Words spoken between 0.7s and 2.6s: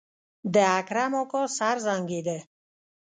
اکرم اکا سر زانګېده.